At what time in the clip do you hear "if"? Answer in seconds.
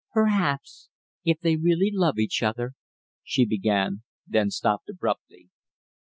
1.23-1.39